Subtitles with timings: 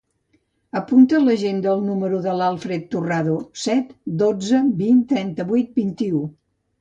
[0.79, 3.91] Apunta a l'agenda el número de l'Acfred Turrado: set,
[4.23, 6.23] dotze, vint, trenta-vuit, vint-i-u.